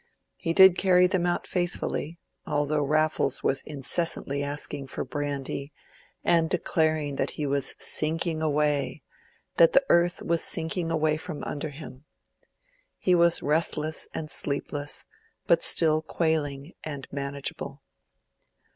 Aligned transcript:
He 0.35 0.51
did 0.51 0.79
carry 0.79 1.05
them 1.05 1.27
out 1.27 1.45
faithfully, 1.45 2.17
although 2.43 2.81
Raffles 2.81 3.43
was 3.43 3.61
incessantly 3.67 4.41
asking 4.41 4.87
for 4.87 5.03
brandy, 5.05 5.71
and 6.23 6.49
declaring 6.49 7.17
that 7.17 7.29
he 7.37 7.45
was 7.45 7.75
sinking 7.77 8.41
away—that 8.41 9.73
the 9.73 9.85
earth 9.89 10.23
was 10.23 10.43
sinking 10.43 10.89
away 10.89 11.17
from 11.17 11.43
under 11.43 11.69
him. 11.69 12.05
He 12.97 13.13
was 13.13 13.43
restless 13.43 14.07
and 14.11 14.27
sleepless, 14.31 15.05
but 15.45 15.61
still 15.61 16.01
quailing 16.01 16.73
and 16.83 17.07
manageable. 17.11 17.83